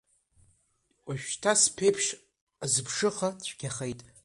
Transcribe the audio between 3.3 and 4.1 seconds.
цәгьахеит…